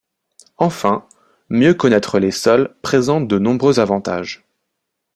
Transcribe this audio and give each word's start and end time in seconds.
Enfin 0.57 1.07
mieux 1.49 1.75
connaître 1.75 2.17
les 2.17 2.31
sols 2.31 2.75
présente 2.81 3.27
de 3.27 3.37
nombreux 3.37 3.79
avantages. 3.79 4.43